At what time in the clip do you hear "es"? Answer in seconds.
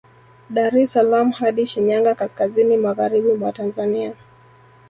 0.83-0.95